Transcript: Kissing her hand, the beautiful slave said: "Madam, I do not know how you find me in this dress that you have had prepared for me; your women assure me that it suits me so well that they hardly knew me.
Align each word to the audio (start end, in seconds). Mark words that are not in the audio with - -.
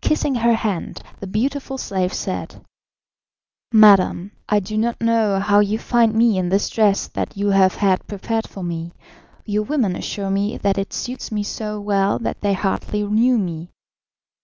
Kissing 0.00 0.36
her 0.36 0.54
hand, 0.54 1.02
the 1.18 1.26
beautiful 1.26 1.76
slave 1.76 2.14
said: 2.14 2.64
"Madam, 3.72 4.30
I 4.48 4.60
do 4.60 4.78
not 4.78 5.00
know 5.00 5.40
how 5.40 5.58
you 5.58 5.76
find 5.76 6.14
me 6.14 6.38
in 6.38 6.50
this 6.50 6.68
dress 6.68 7.08
that 7.08 7.36
you 7.36 7.48
have 7.50 7.74
had 7.74 8.06
prepared 8.06 8.46
for 8.48 8.62
me; 8.62 8.92
your 9.44 9.64
women 9.64 9.96
assure 9.96 10.30
me 10.30 10.56
that 10.58 10.78
it 10.78 10.92
suits 10.92 11.32
me 11.32 11.42
so 11.42 11.80
well 11.80 12.20
that 12.20 12.42
they 12.42 12.52
hardly 12.52 13.02
knew 13.02 13.38
me. 13.38 13.72